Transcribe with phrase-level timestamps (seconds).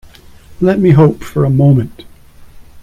[0.61, 2.05] Let me hope for a moment!